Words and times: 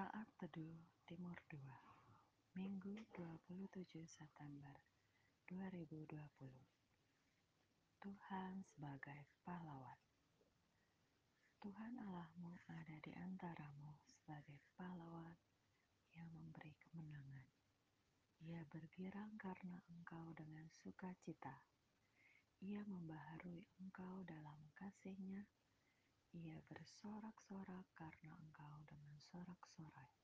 Saat 0.00 0.32
Teduh 0.40 0.80
Timur 1.04 1.36
2 1.52 1.60
Minggu 2.56 3.04
27 3.12 3.84
September 4.08 4.72
2020 5.44 6.16
Tuhan 8.00 8.64
sebagai 8.64 9.28
pahlawan 9.44 10.00
Tuhan 11.60 12.00
Allahmu 12.00 12.56
ada 12.72 12.96
di 13.04 13.12
antaramu 13.12 14.00
sebagai 14.08 14.64
pahlawan 14.72 15.36
yang 16.16 16.32
memberi 16.32 16.72
kemenangan. 16.80 17.44
Ia 18.48 18.64
bergirang 18.72 19.36
karena 19.36 19.84
engkau 19.92 20.32
dengan 20.32 20.64
sukacita. 20.80 21.60
Ia 22.64 22.80
membaharui 22.88 23.68
engkau 23.76 24.24
dalam 24.24 24.64
kasihnya 24.80 25.44
ia 26.30 26.62
bersorak-sorak 26.70 27.90
karena 27.98 28.30
engkau 28.38 28.70
dengan 28.86 29.18
sorak-sorai. 29.18 30.14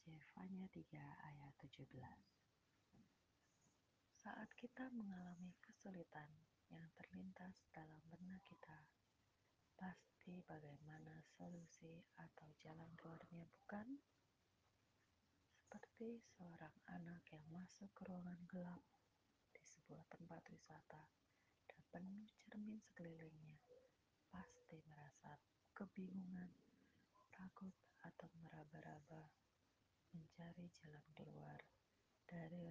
Jefanya 0.00 0.64
3 0.72 0.96
ayat 1.28 1.52
17 1.60 1.92
Saat 4.16 4.48
kita 4.56 4.88
mengalami 4.96 5.52
kesulitan 5.60 6.32
yang 6.72 6.88
terlintas 6.96 7.68
dalam 7.68 8.00
benak 8.08 8.40
kita, 8.48 8.88
pasti 9.76 10.40
bagaimana 10.48 11.20
solusi 11.36 12.00
atau 12.16 12.48
jalan 12.64 12.88
keluarnya 12.96 13.44
bukan? 13.52 14.00
Seperti 15.52 16.24
seorang 16.32 16.72
anak 16.88 17.20
yang 17.28 17.44
masuk 17.52 17.92
ke 17.92 18.08
ruangan 18.08 18.40
gelap 18.48 18.80
di 19.52 19.60
sebuah 19.60 20.08
tempat 20.08 20.40
wisata 20.48 21.12
dan 21.68 21.80
penuh 21.92 22.24
cermin 22.40 22.80
sekelilingnya 22.80 23.60
pasti 24.34 24.82
kebingungan, 25.74 26.54
takut, 27.34 27.74
atau 28.06 28.30
meraba-raba 28.38 29.26
mencari 30.14 30.70
jalan 30.70 31.02
keluar 31.18 31.58
dari 32.22 32.70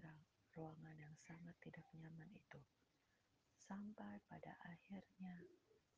ruangan 0.55 0.95
yang 0.95 1.11
sangat 1.19 1.51
tidak 1.59 1.83
nyaman 1.99 2.31
itu, 2.31 2.63
sampai 3.59 4.23
pada 4.23 4.55
akhirnya 4.63 5.43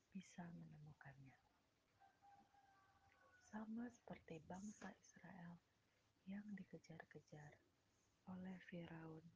bisa 0.10 0.50
menemukannya. 0.50 1.38
Sama 3.46 3.86
seperti 3.94 4.42
bangsa 4.42 4.90
Israel 4.98 5.62
yang 6.26 6.50
dikejar-kejar 6.58 7.54
oleh 8.34 8.58
Firaun 8.66 9.30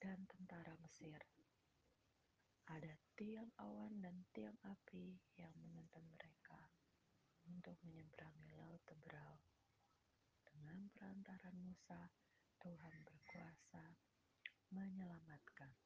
dan 0.00 0.24
tentara 0.24 0.72
Mesir 0.80 1.20
ada 2.68 2.96
tiang 3.16 3.48
awan 3.60 4.00
dan 4.00 4.16
tiang 4.32 4.56
api 4.64 4.87
untuk 7.68 7.84
menyeberangi 7.84 8.48
laut. 8.56 8.80
Dengan 10.48 10.88
perantaran 10.88 11.52
Musa, 11.60 12.00
Tuhan 12.64 12.96
berkuasa 13.04 13.92
menyelamatkan. 14.72 15.76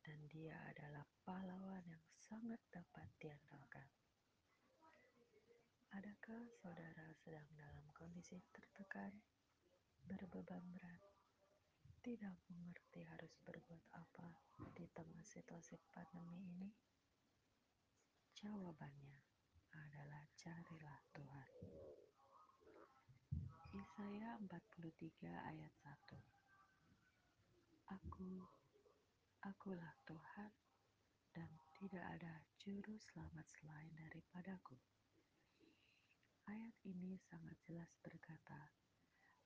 Dan 0.00 0.24
dia 0.32 0.56
adalah 0.72 1.04
pahlawan 1.28 1.84
yang 1.84 2.00
sangat 2.16 2.56
dapat 2.72 3.12
diandalkan. 3.20 3.84
Adakah 5.92 6.48
saudara 6.56 7.12
sedang 7.12 7.48
dalam 7.60 7.84
kondisi 7.92 8.40
tertekan, 8.48 9.20
berbeban 10.00 10.64
berat, 10.72 11.04
tidak 12.00 12.40
mengerti 12.48 13.04
harus 13.04 13.36
berbuat 13.44 13.84
apa 13.92 14.32
di 14.72 14.88
tengah 14.96 15.28
situasi 15.28 15.76
pandemi 15.92 16.40
ini? 16.40 16.72
Jawabannya 18.32 19.33
adalah 19.74 20.22
carilah 20.38 20.98
Tuhan. 21.10 21.50
Yesaya 23.74 24.38
43 24.38 25.34
ayat 25.34 25.72
1 25.82 26.14
Aku, 27.90 28.46
akulah 29.42 29.94
Tuhan 30.06 30.52
dan 31.34 31.50
tidak 31.74 32.04
ada 32.06 32.46
juru 32.62 32.94
selamat 32.96 33.44
selain 33.50 33.90
daripadaku. 33.98 34.78
Ayat 36.46 36.76
ini 36.86 37.18
sangat 37.26 37.58
jelas 37.66 37.90
berkata 38.00 38.72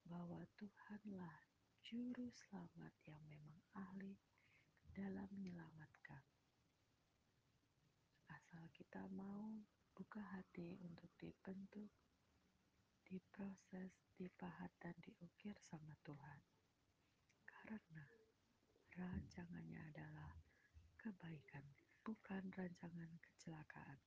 bahwa 0.04 0.44
Tuhanlah 0.60 1.48
juru 1.80 2.28
selamat 2.30 2.92
yang 3.08 3.22
memang 3.26 3.58
ahli 3.72 4.14
dalam 4.92 5.26
menyelamatkan. 5.32 5.97
Buka 10.08 10.24
hati 10.41 10.72
untuk 10.88 11.12
dibentuk, 11.20 11.92
diproses, 13.04 13.92
dipahat, 14.16 14.72
dan 14.80 14.96
diukir 15.04 15.52
sama 15.60 15.92
Tuhan. 16.00 16.41
Karena 17.44 18.08
rancangannya 18.97 19.76
adalah 19.92 20.32
kebaikan, 20.97 21.60
bukan 22.00 22.41
rancangan 22.56 23.20
kecelakaan. 23.20 24.00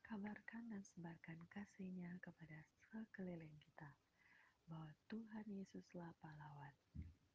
Kabarkan 0.00 0.72
dan 0.72 0.80
sebarkan 0.88 1.44
kasihnya 1.52 2.16
kepada 2.24 2.56
sekeliling 2.88 3.60
kita 3.60 3.92
bahwa 4.64 4.96
Tuhan 5.12 5.44
Yesuslah 5.52 6.16
pahlawan 6.24 6.72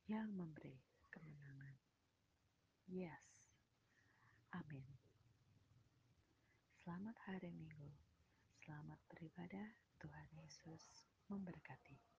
yang 0.10 0.34
memberi 0.34 0.82
kemenangan. 1.14 1.78
Yes. 2.90 3.27
Selamat 6.88 7.20
hari 7.28 7.52
Minggu. 7.52 7.92
Selamat 8.64 8.96
beribadah. 9.12 9.76
Tuhan 10.00 10.24
Yesus 10.40 11.04
memberkati. 11.28 12.08